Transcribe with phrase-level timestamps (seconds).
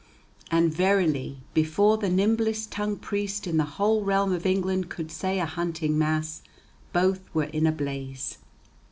[0.49, 5.37] And verily before the nimblest tongued priest in the whole realm of England could say
[5.39, 6.41] a hunting mass,
[6.91, 8.39] both were in a blaze."